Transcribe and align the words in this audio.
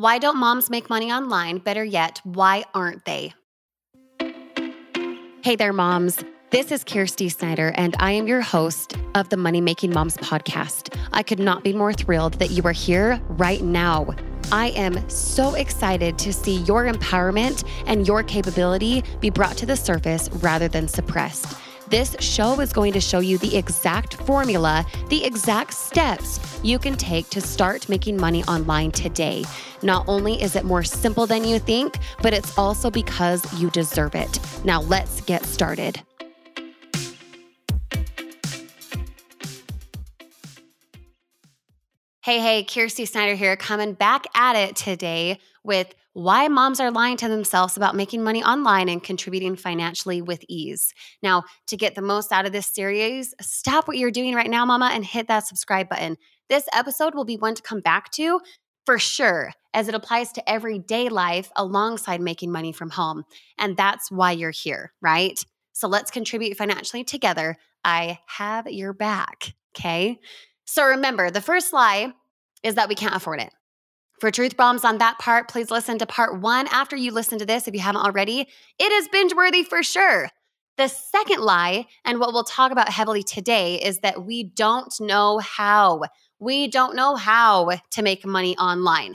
Why 0.00 0.16
don't 0.16 0.38
moms 0.38 0.70
make 0.70 0.88
money 0.88 1.12
online? 1.12 1.58
Better 1.58 1.84
yet, 1.84 2.22
why 2.24 2.64
aren't 2.72 3.04
they? 3.04 3.34
Hey 5.42 5.56
there, 5.56 5.74
moms. 5.74 6.24
This 6.48 6.72
is 6.72 6.84
Kyrsti 6.84 7.30
Snyder, 7.30 7.74
and 7.74 7.94
I 7.98 8.12
am 8.12 8.26
your 8.26 8.40
host 8.40 8.96
of 9.14 9.28
the 9.28 9.36
Money 9.36 9.60
Making 9.60 9.92
Moms 9.92 10.16
podcast. 10.16 10.98
I 11.12 11.22
could 11.22 11.38
not 11.38 11.64
be 11.64 11.74
more 11.74 11.92
thrilled 11.92 12.38
that 12.38 12.50
you 12.50 12.62
are 12.62 12.72
here 12.72 13.20
right 13.28 13.60
now. 13.60 14.14
I 14.50 14.68
am 14.68 15.06
so 15.10 15.52
excited 15.52 16.18
to 16.20 16.32
see 16.32 16.60
your 16.60 16.90
empowerment 16.90 17.68
and 17.84 18.06
your 18.06 18.22
capability 18.22 19.04
be 19.20 19.28
brought 19.28 19.58
to 19.58 19.66
the 19.66 19.76
surface 19.76 20.30
rather 20.36 20.66
than 20.66 20.88
suppressed. 20.88 21.58
This 21.90 22.16
show 22.20 22.58
is 22.60 22.72
going 22.72 22.94
to 22.94 23.02
show 23.02 23.18
you 23.18 23.36
the 23.36 23.54
exact 23.54 24.14
formula, 24.22 24.86
the 25.10 25.22
exact 25.24 25.74
steps 25.74 26.38
you 26.62 26.78
can 26.78 26.96
take 26.96 27.28
to 27.30 27.40
start 27.40 27.88
making 27.88 28.16
money 28.16 28.44
online 28.44 28.90
today. 28.90 29.44
Not 29.82 30.04
only 30.08 30.40
is 30.42 30.56
it 30.56 30.64
more 30.64 30.82
simple 30.82 31.26
than 31.26 31.44
you 31.44 31.58
think, 31.58 31.96
but 32.22 32.34
it's 32.34 32.56
also 32.58 32.90
because 32.90 33.42
you 33.60 33.70
deserve 33.70 34.14
it. 34.14 34.38
Now, 34.64 34.82
let's 34.82 35.20
get 35.22 35.44
started. 35.44 36.00
Hey, 42.22 42.38
hey, 42.38 42.64
Kyrsti 42.64 43.08
Snyder 43.08 43.34
here, 43.34 43.56
coming 43.56 43.94
back 43.94 44.26
at 44.34 44.54
it 44.54 44.76
today 44.76 45.38
with 45.64 45.94
why 46.12 46.48
moms 46.48 46.80
are 46.80 46.90
lying 46.90 47.16
to 47.18 47.28
themselves 47.28 47.76
about 47.76 47.94
making 47.94 48.22
money 48.22 48.42
online 48.42 48.88
and 48.88 49.02
contributing 49.02 49.56
financially 49.56 50.20
with 50.20 50.44
ease. 50.48 50.92
Now, 51.22 51.44
to 51.68 51.76
get 51.76 51.94
the 51.94 52.02
most 52.02 52.32
out 52.32 52.46
of 52.46 52.52
this 52.52 52.66
series, 52.66 53.34
stop 53.40 53.86
what 53.86 53.96
you're 53.96 54.10
doing 54.10 54.34
right 54.34 54.50
now, 54.50 54.64
mama, 54.64 54.90
and 54.92 55.04
hit 55.04 55.28
that 55.28 55.46
subscribe 55.46 55.88
button. 55.88 56.16
This 56.48 56.66
episode 56.74 57.14
will 57.14 57.24
be 57.24 57.36
one 57.36 57.54
to 57.54 57.62
come 57.62 57.80
back 57.80 58.10
to 58.12 58.40
for 58.86 58.98
sure, 58.98 59.52
as 59.72 59.88
it 59.88 59.94
applies 59.94 60.32
to 60.32 60.50
everyday 60.50 61.08
life 61.08 61.50
alongside 61.54 62.20
making 62.20 62.50
money 62.50 62.72
from 62.72 62.90
home. 62.90 63.24
And 63.56 63.76
that's 63.76 64.10
why 64.10 64.32
you're 64.32 64.50
here, 64.50 64.92
right? 65.00 65.40
So 65.72 65.86
let's 65.86 66.10
contribute 66.10 66.56
financially 66.56 67.04
together. 67.04 67.56
I 67.84 68.18
have 68.26 68.66
your 68.70 68.92
back, 68.92 69.54
okay? 69.76 70.18
So 70.64 70.84
remember, 70.84 71.30
the 71.30 71.40
first 71.40 71.72
lie 71.72 72.12
is 72.62 72.74
that 72.74 72.88
we 72.88 72.94
can't 72.94 73.14
afford 73.14 73.40
it. 73.40 73.52
For 74.20 74.30
truth 74.30 74.54
bombs 74.54 74.84
on 74.84 74.98
that 74.98 75.18
part, 75.18 75.48
please 75.48 75.70
listen 75.70 75.98
to 75.98 76.04
part 76.04 76.42
one 76.42 76.66
after 76.70 76.94
you 76.94 77.10
listen 77.10 77.38
to 77.38 77.46
this 77.46 77.66
if 77.66 77.72
you 77.72 77.80
haven't 77.80 78.02
already. 78.02 78.46
It 78.78 78.92
is 78.92 79.08
binge 79.08 79.34
worthy 79.34 79.62
for 79.62 79.82
sure. 79.82 80.28
The 80.76 80.88
second 80.88 81.40
lie, 81.40 81.86
and 82.04 82.20
what 82.20 82.34
we'll 82.34 82.44
talk 82.44 82.70
about 82.70 82.90
heavily 82.90 83.22
today, 83.22 83.76
is 83.76 84.00
that 84.00 84.26
we 84.26 84.44
don't 84.44 84.92
know 85.00 85.38
how. 85.38 86.02
We 86.38 86.68
don't 86.68 86.94
know 86.94 87.16
how 87.16 87.70
to 87.92 88.02
make 88.02 88.26
money 88.26 88.56
online. 88.58 89.14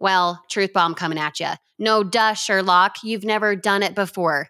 Well, 0.00 0.42
truth 0.48 0.72
bomb 0.72 0.94
coming 0.94 1.18
at 1.18 1.40
you. 1.40 1.50
No, 1.78 2.02
duh, 2.02 2.32
Sherlock, 2.32 3.04
you've 3.04 3.24
never 3.24 3.54
done 3.54 3.82
it 3.82 3.94
before. 3.94 4.48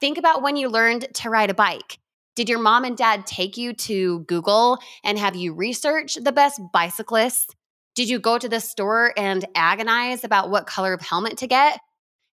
Think 0.00 0.18
about 0.18 0.42
when 0.42 0.56
you 0.56 0.68
learned 0.68 1.06
to 1.14 1.30
ride 1.30 1.50
a 1.50 1.54
bike. 1.54 1.98
Did 2.34 2.48
your 2.48 2.58
mom 2.58 2.84
and 2.84 2.96
dad 2.96 3.26
take 3.26 3.56
you 3.56 3.74
to 3.74 4.20
Google 4.20 4.78
and 5.04 5.18
have 5.18 5.36
you 5.36 5.52
research 5.52 6.16
the 6.16 6.32
best 6.32 6.60
bicyclists 6.72 7.54
did 7.94 8.08
you 8.08 8.18
go 8.18 8.38
to 8.38 8.48
the 8.48 8.60
store 8.60 9.12
and 9.16 9.44
agonize 9.54 10.24
about 10.24 10.50
what 10.50 10.66
color 10.66 10.92
of 10.92 11.00
helmet 11.00 11.38
to 11.38 11.46
get? 11.46 11.80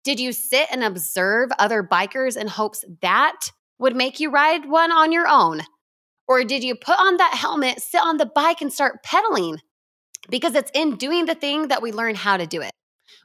Did 0.03 0.19
you 0.19 0.31
sit 0.31 0.67
and 0.71 0.83
observe 0.83 1.49
other 1.59 1.83
bikers 1.83 2.37
in 2.37 2.47
hopes 2.47 2.85
that 3.01 3.51
would 3.79 3.95
make 3.95 4.19
you 4.19 4.29
ride 4.29 4.69
one 4.69 4.91
on 4.91 5.11
your 5.11 5.27
own? 5.27 5.61
Or 6.27 6.43
did 6.43 6.63
you 6.63 6.75
put 6.75 6.99
on 6.99 7.17
that 7.17 7.33
helmet, 7.33 7.81
sit 7.81 8.01
on 8.01 8.17
the 8.17 8.25
bike, 8.25 8.61
and 8.61 8.71
start 8.71 9.03
pedaling? 9.03 9.59
Because 10.29 10.55
it's 10.55 10.71
in 10.73 10.95
doing 10.95 11.25
the 11.25 11.35
thing 11.35 11.69
that 11.69 11.81
we 11.81 11.91
learn 11.91 12.15
how 12.15 12.37
to 12.37 12.45
do 12.45 12.61
it. 12.61 12.71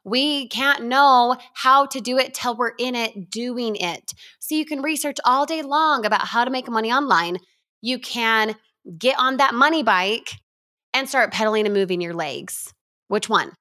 We 0.05 0.49
can't 0.49 0.85
know 0.85 1.37
how 1.55 1.87
to 1.87 2.01
do 2.01 2.19
it 2.19 2.35
till 2.35 2.57
we're 2.57 2.73
in 2.79 2.95
it 2.95 3.31
doing 3.31 3.77
it. 3.77 4.13
So 4.41 4.55
you 4.55 4.65
can 4.65 4.83
research 4.83 5.19
all 5.25 5.47
day 5.47 5.63
long 5.63 6.05
about 6.05 6.27
how 6.27 6.45
to 6.45 6.51
make 6.51 6.69
money 6.69 6.93
online. 6.93 7.39
You 7.81 7.99
can 7.99 8.57
get 8.99 9.17
on 9.19 9.37
that 9.37 9.55
money 9.55 9.83
bike 9.83 10.31
and 10.95 11.09
start 11.09 11.33
pedaling 11.33 11.67
and 11.67 11.75
moving 11.75 12.01
your 12.01 12.15
legs. 12.15 12.73
Which 13.09 13.29
one? 13.29 13.53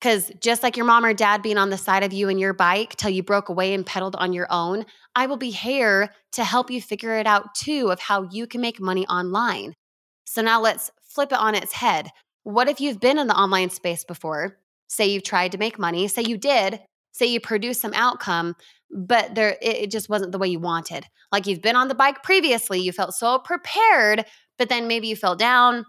Because 0.00 0.30
just 0.40 0.62
like 0.62 0.76
your 0.76 0.86
mom 0.86 1.04
or 1.04 1.14
dad 1.14 1.42
being 1.42 1.58
on 1.58 1.70
the 1.70 1.78
side 1.78 2.02
of 2.02 2.12
you 2.12 2.28
and 2.28 2.38
your 2.38 2.52
bike 2.52 2.96
till 2.96 3.10
you 3.10 3.22
broke 3.22 3.48
away 3.48 3.72
and 3.72 3.86
pedaled 3.86 4.14
on 4.16 4.32
your 4.32 4.46
own, 4.50 4.84
I 5.14 5.26
will 5.26 5.38
be 5.38 5.50
here 5.50 6.10
to 6.32 6.44
help 6.44 6.70
you 6.70 6.82
figure 6.82 7.18
it 7.18 7.26
out 7.26 7.54
too 7.54 7.90
of 7.90 7.98
how 7.98 8.28
you 8.30 8.46
can 8.46 8.60
make 8.60 8.78
money 8.80 9.06
online. 9.06 9.72
So 10.26 10.42
now 10.42 10.60
let's 10.60 10.90
flip 11.02 11.32
it 11.32 11.38
on 11.38 11.54
its 11.54 11.72
head. 11.72 12.10
What 12.42 12.68
if 12.68 12.80
you've 12.80 13.00
been 13.00 13.18
in 13.18 13.26
the 13.26 13.36
online 13.36 13.70
space 13.70 14.04
before? 14.04 14.58
Say 14.88 15.06
you've 15.06 15.22
tried 15.22 15.52
to 15.52 15.58
make 15.58 15.78
money, 15.78 16.06
say 16.08 16.22
you 16.22 16.36
did, 16.36 16.80
say 17.12 17.26
you 17.26 17.40
produced 17.40 17.80
some 17.80 17.94
outcome, 17.94 18.54
but 18.90 19.34
there 19.34 19.56
it 19.62 19.90
just 19.90 20.08
wasn't 20.08 20.30
the 20.30 20.38
way 20.38 20.48
you 20.48 20.60
wanted. 20.60 21.06
Like 21.32 21.46
you've 21.46 21.62
been 21.62 21.74
on 21.74 21.88
the 21.88 21.94
bike 21.94 22.22
previously, 22.22 22.80
you 22.80 22.92
felt 22.92 23.14
so 23.14 23.38
prepared, 23.38 24.26
but 24.58 24.68
then 24.68 24.86
maybe 24.86 25.08
you 25.08 25.16
fell 25.16 25.34
down, 25.34 25.86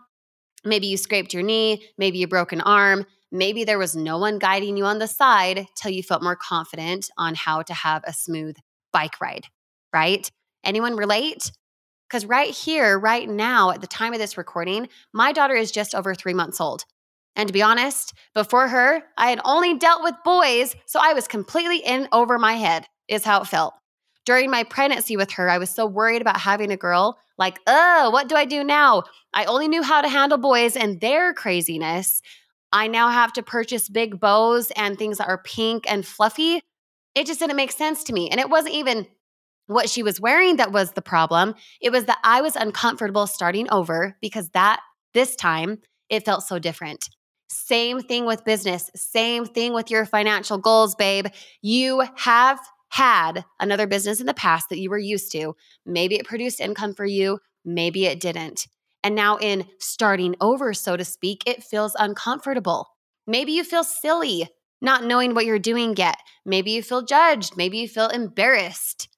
Maybe 0.65 0.87
you 0.87 0.97
scraped 0.97 1.33
your 1.33 1.43
knee, 1.43 1.83
maybe 1.97 2.17
you 2.17 2.27
broke 2.27 2.51
an 2.51 2.61
arm, 2.61 3.05
maybe 3.31 3.63
there 3.63 3.79
was 3.79 3.95
no 3.95 4.17
one 4.17 4.39
guiding 4.39 4.77
you 4.77 4.85
on 4.85 4.99
the 4.99 5.07
side 5.07 5.67
till 5.75 5.91
you 5.91 6.03
felt 6.03 6.23
more 6.23 6.35
confident 6.35 7.09
on 7.17 7.35
how 7.35 7.61
to 7.61 7.73
have 7.73 8.03
a 8.05 8.13
smooth 8.13 8.55
bike 8.91 9.19
ride, 9.21 9.45
right? 9.93 10.29
Anyone 10.63 10.95
relate? 10.95 11.51
Because 12.07 12.25
right 12.25 12.49
here, 12.49 12.97
right 12.97 13.29
now, 13.29 13.71
at 13.71 13.81
the 13.81 13.87
time 13.87 14.13
of 14.13 14.19
this 14.19 14.37
recording, 14.37 14.87
my 15.13 15.33
daughter 15.33 15.55
is 15.55 15.71
just 15.71 15.93
over 15.93 16.15
three 16.15 16.33
months 16.33 16.61
old. 16.61 16.85
And 17.35 17.47
to 17.47 17.53
be 17.53 17.61
honest, 17.61 18.13
before 18.33 18.69
her, 18.69 19.03
I 19.17 19.29
had 19.29 19.41
only 19.45 19.77
dealt 19.77 20.03
with 20.03 20.15
boys, 20.25 20.75
so 20.87 20.99
I 21.01 21.13
was 21.13 21.27
completely 21.27 21.77
in 21.77 22.07
over 22.11 22.39
my 22.39 22.53
head, 22.53 22.85
is 23.07 23.23
how 23.23 23.41
it 23.41 23.47
felt. 23.47 23.73
During 24.27 24.51
my 24.51 24.63
pregnancy 24.63 25.15
with 25.15 25.31
her, 25.31 25.49
I 25.49 25.57
was 25.57 25.69
so 25.69 25.85
worried 25.85 26.21
about 26.21 26.37
having 26.37 26.69
a 26.69 26.75
girl 26.75 27.17
like, 27.37 27.61
oh, 27.65 28.09
what 28.09 28.27
do 28.27 28.35
I 28.35 28.43
do 28.43 28.61
now? 28.61 29.03
I 29.33 29.45
only 29.45 29.69
knew 29.69 29.81
how 29.81 30.01
to 30.01 30.09
handle 30.09 30.37
boys 30.37 30.75
and 30.75 30.99
their 30.99 31.33
craziness. 31.33 32.21
I 32.73 32.87
now 32.87 33.07
have 33.07 33.31
to 33.33 33.41
purchase 33.41 33.87
big 33.87 34.19
bows 34.19 34.69
and 34.71 34.97
things 34.97 35.19
that 35.19 35.29
are 35.29 35.37
pink 35.37 35.89
and 35.89 36.05
fluffy. 36.05 36.59
It 37.15 37.25
just 37.25 37.39
didn't 37.39 37.55
make 37.55 37.71
sense 37.71 38.03
to 38.03 38.11
me. 38.11 38.29
And 38.29 38.41
it 38.41 38.49
wasn't 38.49 38.75
even 38.75 39.07
what 39.67 39.89
she 39.89 40.03
was 40.03 40.19
wearing 40.19 40.57
that 40.57 40.73
was 40.73 40.91
the 40.91 41.01
problem. 41.01 41.55
It 41.79 41.93
was 41.93 42.03
that 42.03 42.19
I 42.21 42.41
was 42.41 42.57
uncomfortable 42.57 43.27
starting 43.27 43.69
over 43.71 44.17
because 44.19 44.49
that 44.49 44.81
this 45.13 45.37
time 45.37 45.79
it 46.09 46.25
felt 46.25 46.43
so 46.43 46.59
different. 46.59 47.09
Same 47.47 48.01
thing 48.01 48.25
with 48.25 48.43
business, 48.43 48.91
same 48.93 49.45
thing 49.45 49.71
with 49.71 49.89
your 49.89 50.05
financial 50.05 50.57
goals, 50.57 50.95
babe. 50.95 51.27
You 51.61 52.03
have 52.17 52.59
had 52.89 53.45
another 53.59 53.87
business 53.87 54.19
in 54.19 54.25
the 54.25 54.33
past 54.33 54.69
that 54.69 54.79
you 54.79 54.89
were 54.89 54.97
used 54.97 55.31
to. 55.33 55.55
Maybe 55.85 56.15
it 56.15 56.25
produced 56.25 56.59
income 56.59 56.93
for 56.93 57.05
you, 57.05 57.39
maybe 57.65 58.05
it 58.05 58.19
didn't. 58.19 58.67
And 59.03 59.15
now, 59.15 59.37
in 59.37 59.65
starting 59.79 60.35
over, 60.41 60.73
so 60.73 60.97
to 60.97 61.05
speak, 61.05 61.43
it 61.45 61.63
feels 61.63 61.95
uncomfortable. 61.97 62.87
Maybe 63.25 63.51
you 63.51 63.63
feel 63.63 63.83
silly 63.83 64.49
not 64.81 65.03
knowing 65.03 65.33
what 65.33 65.45
you're 65.45 65.59
doing 65.59 65.95
yet. 65.97 66.17
Maybe 66.45 66.71
you 66.71 66.83
feel 66.83 67.01
judged. 67.01 67.57
Maybe 67.57 67.79
you 67.79 67.87
feel 67.87 68.09
embarrassed. 68.09 69.09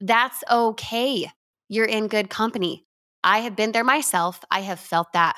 That's 0.00 0.42
okay. 0.50 1.30
You're 1.68 1.86
in 1.86 2.08
good 2.08 2.30
company. 2.30 2.84
I 3.24 3.40
have 3.40 3.56
been 3.56 3.72
there 3.72 3.84
myself. 3.84 4.44
I 4.50 4.60
have 4.60 4.78
felt 4.78 5.12
that. 5.12 5.36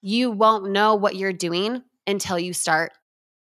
You 0.00 0.30
won't 0.30 0.70
know 0.70 0.94
what 0.94 1.16
you're 1.16 1.32
doing 1.32 1.82
until 2.06 2.38
you 2.38 2.52
start. 2.52 2.92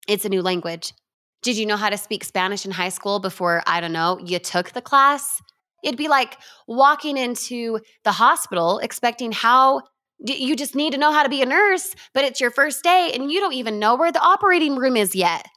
It's 0.08 0.26
a 0.26 0.30
new 0.30 0.42
language. 0.42 0.94
Did 1.42 1.58
you 1.58 1.66
know 1.66 1.78
how 1.78 1.90
to 1.90 1.98
speak 1.98 2.24
Spanish 2.24 2.66
in 2.66 2.72
high 2.72 2.90
school 2.90 3.20
before, 3.20 3.64
I 3.66 3.82
don't 3.82 3.94
know, 3.94 4.20
you 4.24 4.38
took 4.38 4.72
the 4.72 4.82
class? 4.82 5.42
It'd 5.84 5.98
be 5.98 6.08
like 6.08 6.38
walking 6.68 7.18
into 7.18 7.80
the 8.04 8.12
hospital 8.12 8.78
expecting 8.78 9.32
how 9.32 9.82
you 10.20 10.56
just 10.56 10.76
need 10.76 10.94
to 10.94 11.00
know 11.00 11.12
how 11.12 11.24
to 11.24 11.30
be 11.30 11.42
a 11.42 11.48
nurse, 11.48 11.96
but 12.14 12.24
it's 12.24 12.40
your 12.40 12.52
first 12.52 12.84
day 12.84 13.12
and 13.16 13.32
you 13.32 13.40
don't 13.40 13.54
even 13.54 13.80
know 13.80 13.96
where 13.96 14.12
the 14.12 14.22
operating 14.22 14.76
room 14.76 14.96
is 14.96 15.16
yet. 15.16 15.48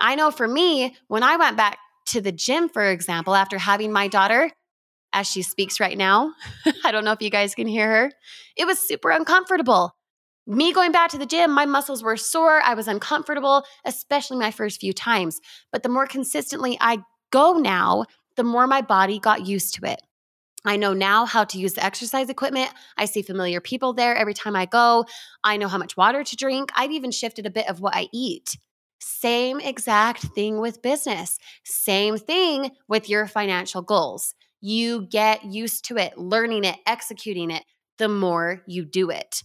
I 0.00 0.14
know 0.14 0.30
for 0.30 0.48
me, 0.48 0.96
when 1.08 1.22
I 1.22 1.36
went 1.36 1.58
back 1.58 1.78
to 2.06 2.22
the 2.22 2.32
gym, 2.32 2.70
for 2.70 2.90
example, 2.90 3.34
after 3.34 3.58
having 3.58 3.92
my 3.92 4.08
daughter, 4.08 4.50
as 5.12 5.26
she 5.26 5.42
speaks 5.42 5.78
right 5.78 5.98
now, 5.98 6.32
I 6.84 6.90
don't 6.90 7.04
know 7.04 7.12
if 7.12 7.20
you 7.20 7.28
guys 7.28 7.54
can 7.54 7.66
hear 7.66 7.90
her, 7.90 8.12
it 8.56 8.66
was 8.66 8.78
super 8.78 9.10
uncomfortable 9.10 9.94
me 10.48 10.72
going 10.72 10.92
back 10.92 11.10
to 11.10 11.18
the 11.18 11.26
gym, 11.26 11.50
my 11.50 11.66
muscles 11.66 12.02
were 12.02 12.16
sore. 12.16 12.62
I 12.62 12.72
was 12.72 12.88
uncomfortable, 12.88 13.64
especially 13.84 14.38
my 14.38 14.50
first 14.50 14.80
few 14.80 14.94
times. 14.94 15.40
But 15.70 15.82
the 15.82 15.90
more 15.90 16.06
consistently 16.06 16.78
I 16.80 16.98
go 17.30 17.58
now, 17.58 18.06
the 18.36 18.44
more 18.44 18.66
my 18.66 18.80
body 18.80 19.18
got 19.18 19.46
used 19.46 19.74
to 19.74 19.90
it. 19.90 20.00
I 20.64 20.76
know 20.76 20.94
now 20.94 21.26
how 21.26 21.44
to 21.44 21.58
use 21.58 21.74
the 21.74 21.84
exercise 21.84 22.30
equipment. 22.30 22.70
I 22.96 23.04
see 23.04 23.22
familiar 23.22 23.60
people 23.60 23.92
there 23.92 24.16
every 24.16 24.34
time 24.34 24.56
I 24.56 24.64
go. 24.64 25.04
I 25.44 25.58
know 25.58 25.68
how 25.68 25.78
much 25.78 25.96
water 25.96 26.24
to 26.24 26.36
drink. 26.36 26.70
I've 26.74 26.92
even 26.92 27.10
shifted 27.10 27.46
a 27.46 27.50
bit 27.50 27.68
of 27.68 27.80
what 27.80 27.94
I 27.94 28.08
eat. 28.12 28.56
Same 29.00 29.60
exact 29.60 30.22
thing 30.22 30.60
with 30.60 30.82
business. 30.82 31.38
Same 31.64 32.16
thing 32.16 32.72
with 32.88 33.08
your 33.08 33.26
financial 33.26 33.82
goals. 33.82 34.34
You 34.60 35.02
get 35.02 35.44
used 35.44 35.84
to 35.86 35.98
it, 35.98 36.16
learning 36.18 36.64
it, 36.64 36.76
executing 36.86 37.50
it, 37.50 37.64
the 37.98 38.08
more 38.08 38.62
you 38.66 38.84
do 38.84 39.10
it. 39.10 39.42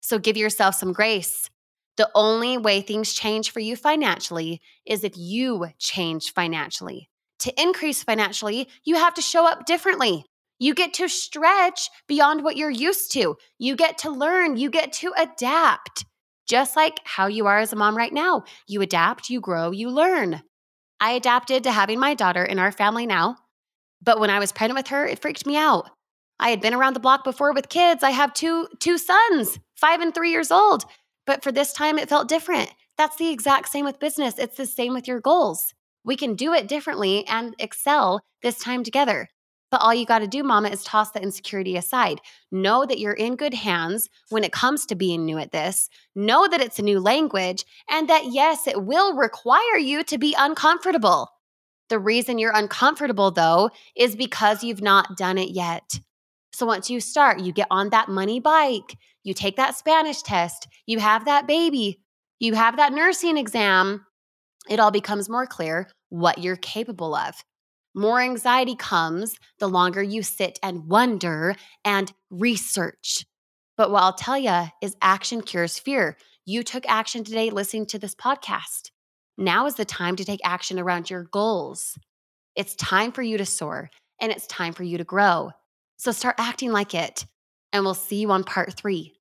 So 0.00 0.18
give 0.18 0.36
yourself 0.36 0.74
some 0.74 0.92
grace. 0.92 1.48
The 1.96 2.10
only 2.14 2.56
way 2.56 2.80
things 2.80 3.12
change 3.12 3.50
for 3.50 3.60
you 3.60 3.76
financially 3.76 4.60
is 4.86 5.04
if 5.04 5.16
you 5.16 5.68
change 5.78 6.32
financially. 6.32 7.10
To 7.40 7.60
increase 7.60 8.02
financially, 8.02 8.68
you 8.84 8.96
have 8.96 9.14
to 9.14 9.22
show 9.22 9.46
up 9.46 9.66
differently. 9.66 10.24
You 10.58 10.74
get 10.74 10.94
to 10.94 11.08
stretch 11.08 11.88
beyond 12.06 12.44
what 12.44 12.56
you're 12.56 12.70
used 12.70 13.12
to. 13.12 13.36
You 13.58 13.76
get 13.76 13.98
to 13.98 14.10
learn, 14.10 14.56
you 14.56 14.70
get 14.70 14.92
to 14.94 15.12
adapt. 15.16 16.04
Just 16.46 16.76
like 16.76 17.00
how 17.04 17.28
you 17.28 17.46
are 17.46 17.58
as 17.58 17.72
a 17.72 17.76
mom 17.76 17.96
right 17.96 18.12
now. 18.12 18.44
You 18.66 18.82
adapt, 18.82 19.30
you 19.30 19.40
grow, 19.40 19.70
you 19.70 19.88
learn. 19.88 20.42
I 21.00 21.12
adapted 21.12 21.64
to 21.64 21.72
having 21.72 21.98
my 21.98 22.14
daughter 22.14 22.44
in 22.44 22.58
our 22.58 22.72
family 22.72 23.06
now, 23.06 23.36
but 24.02 24.20
when 24.20 24.28
I 24.28 24.38
was 24.38 24.52
pregnant 24.52 24.78
with 24.78 24.88
her, 24.88 25.06
it 25.06 25.20
freaked 25.22 25.46
me 25.46 25.56
out. 25.56 25.88
I 26.40 26.50
had 26.50 26.60
been 26.60 26.74
around 26.74 26.94
the 26.94 27.00
block 27.00 27.22
before 27.22 27.52
with 27.52 27.68
kids. 27.68 28.02
I 28.02 28.10
have 28.10 28.34
two 28.34 28.66
two 28.80 28.98
sons, 28.98 29.60
5 29.76 30.00
and 30.00 30.14
3 30.14 30.30
years 30.30 30.50
old. 30.50 30.84
But 31.26 31.44
for 31.44 31.52
this 31.52 31.72
time 31.72 31.98
it 31.98 32.08
felt 32.08 32.28
different. 32.28 32.72
That's 32.98 33.16
the 33.16 33.30
exact 33.30 33.68
same 33.68 33.84
with 33.84 34.00
business. 34.00 34.38
It's 34.38 34.56
the 34.56 34.66
same 34.66 34.94
with 34.94 35.06
your 35.06 35.20
goals. 35.20 35.74
We 36.02 36.16
can 36.16 36.34
do 36.34 36.52
it 36.54 36.66
differently 36.66 37.26
and 37.28 37.54
excel 37.58 38.22
this 38.42 38.58
time 38.58 38.82
together. 38.82 39.28
But 39.70 39.82
all 39.82 39.94
you 39.94 40.04
got 40.04 40.18
to 40.18 40.26
do, 40.26 40.42
mama, 40.42 40.70
is 40.70 40.82
toss 40.82 41.12
the 41.12 41.22
insecurity 41.22 41.76
aside. 41.76 42.20
Know 42.50 42.84
that 42.86 42.98
you're 42.98 43.12
in 43.12 43.36
good 43.36 43.54
hands 43.54 44.08
when 44.30 44.42
it 44.42 44.50
comes 44.50 44.84
to 44.86 44.96
being 44.96 45.24
new 45.24 45.38
at 45.38 45.52
this. 45.52 45.88
Know 46.16 46.48
that 46.48 46.60
it's 46.60 46.78
a 46.80 46.82
new 46.82 46.98
language 46.98 47.64
and 47.88 48.08
that, 48.08 48.32
yes, 48.32 48.66
it 48.66 48.82
will 48.82 49.14
require 49.14 49.78
you 49.78 50.02
to 50.04 50.18
be 50.18 50.34
uncomfortable. 50.36 51.30
The 51.88 51.98
reason 52.00 52.38
you're 52.38 52.56
uncomfortable, 52.56 53.30
though, 53.30 53.70
is 53.96 54.16
because 54.16 54.64
you've 54.64 54.82
not 54.82 55.16
done 55.16 55.38
it 55.38 55.50
yet. 55.50 56.00
So 56.60 56.66
once 56.66 56.90
you 56.90 57.00
start, 57.00 57.40
you 57.40 57.54
get 57.54 57.68
on 57.70 57.88
that 57.88 58.10
money 58.10 58.38
bike, 58.38 58.98
you 59.24 59.32
take 59.32 59.56
that 59.56 59.78
Spanish 59.78 60.20
test, 60.20 60.68
you 60.84 60.98
have 60.98 61.24
that 61.24 61.46
baby, 61.46 62.02
you 62.38 62.52
have 62.52 62.76
that 62.76 62.92
nursing 62.92 63.38
exam, 63.38 64.04
it 64.68 64.78
all 64.78 64.90
becomes 64.90 65.30
more 65.30 65.46
clear 65.46 65.88
what 66.10 66.36
you're 66.36 66.56
capable 66.56 67.14
of. 67.14 67.34
More 67.94 68.20
anxiety 68.20 68.76
comes 68.76 69.38
the 69.58 69.70
longer 69.70 70.02
you 70.02 70.22
sit 70.22 70.58
and 70.62 70.86
wonder 70.86 71.54
and 71.82 72.12
research. 72.28 73.24
But 73.78 73.90
what 73.90 74.02
I'll 74.02 74.12
tell 74.12 74.36
you 74.36 74.66
is 74.82 74.94
action 75.00 75.40
cures 75.40 75.78
fear. 75.78 76.18
You 76.44 76.62
took 76.62 76.84
action 76.86 77.24
today 77.24 77.48
listening 77.48 77.86
to 77.86 77.98
this 77.98 78.14
podcast. 78.14 78.90
Now 79.38 79.64
is 79.64 79.76
the 79.76 79.86
time 79.86 80.16
to 80.16 80.26
take 80.26 80.40
action 80.44 80.78
around 80.78 81.08
your 81.08 81.24
goals. 81.24 81.96
It's 82.54 82.74
time 82.74 83.12
for 83.12 83.22
you 83.22 83.38
to 83.38 83.46
soar 83.46 83.88
and 84.20 84.30
it's 84.30 84.46
time 84.46 84.74
for 84.74 84.82
you 84.82 84.98
to 84.98 85.04
grow. 85.04 85.52
So 86.00 86.12
start 86.12 86.36
acting 86.38 86.72
like 86.72 86.94
it. 86.94 87.26
And 87.74 87.84
we'll 87.84 87.92
see 87.92 88.16
you 88.22 88.30
on 88.30 88.42
part 88.42 88.72
three. 88.72 89.12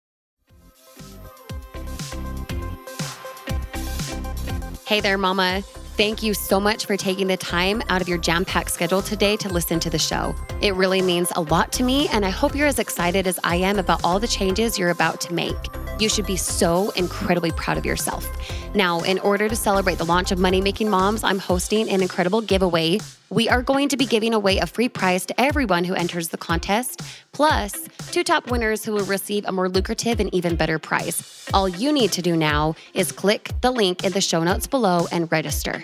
Hey 4.88 5.02
there, 5.02 5.18
Mama. 5.18 5.62
Thank 5.98 6.24
you 6.24 6.34
so 6.34 6.58
much 6.58 6.86
for 6.86 6.96
taking 6.96 7.28
the 7.28 7.36
time 7.36 7.84
out 7.90 8.00
of 8.02 8.08
your 8.08 8.18
jam 8.18 8.46
packed 8.46 8.72
schedule 8.72 9.02
today 9.02 9.36
to 9.36 9.50
listen 9.50 9.82
to 9.82 9.90
the 9.90 10.00
show. 10.00 10.34
It 10.62 10.74
really 10.76 11.02
means 11.02 11.34
a 11.36 11.42
lot 11.42 11.74
to 11.74 11.84
me, 11.84 12.08
and 12.14 12.26
I 12.26 12.30
hope 12.30 12.56
you're 12.56 12.68
as 12.68 12.80
excited 12.80 13.28
as 13.28 13.38
I 13.44 13.58
am 13.58 13.78
about 13.78 14.00
all 14.06 14.18
the 14.18 14.28
changes 14.28 14.80
you're 14.80 14.90
about 14.90 15.20
to 15.20 15.34
make. 15.34 15.58
You 16.00 16.08
should 16.08 16.26
be 16.26 16.38
so 16.38 16.92
incredibly 16.92 17.52
proud 17.52 17.78
of 17.78 17.86
yourself. 17.86 18.26
Now, 18.74 19.02
in 19.02 19.20
order 19.20 19.50
to 19.50 19.56
celebrate 19.56 19.98
the 19.98 20.06
launch 20.06 20.32
of 20.32 20.40
Money 20.40 20.62
Making 20.62 20.90
Moms, 20.90 21.26
I'm 21.26 21.40
hosting 21.40 21.90
an 21.90 22.02
incredible 22.02 22.40
giveaway. 22.40 23.00
We 23.30 23.50
are 23.50 23.62
going 23.62 23.90
to 23.90 23.98
be 23.98 24.06
giving 24.06 24.34
away 24.34 24.60
a 24.60 24.66
free 24.66 24.88
prize 24.88 25.26
to 25.26 25.40
everyone 25.42 25.84
who 25.84 25.94
enters 25.94 26.30
the 26.30 26.38
contest, 26.38 27.02
plus 27.34 27.90
two 28.12 28.24
top 28.24 28.50
winners 28.50 28.86
who 28.86 28.94
will 28.94 29.06
receive 29.06 29.44
a 29.46 29.52
more 29.52 29.68
lucrative 29.68 30.22
and 30.22 30.34
even 30.34 30.56
better 30.56 30.80
prize. 30.80 31.50
All 31.54 31.68
you 31.68 31.92
need 31.92 32.14
to 32.14 32.22
do 32.22 32.38
now 32.38 32.76
is 32.94 33.12
click 33.12 33.52
the 33.60 33.72
link 33.72 34.06
in 34.06 34.14
the 34.14 34.22
show 34.22 34.42
notes 34.42 34.68
below 34.68 35.08
and 35.12 35.30
register. 35.30 35.84